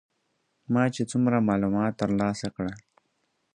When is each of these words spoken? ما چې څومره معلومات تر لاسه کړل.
ما 0.73 0.83
چې 0.95 1.01
څومره 1.11 1.37
معلومات 1.49 1.93
تر 2.01 2.09
لاسه 2.19 2.47
کړل. 2.55 2.75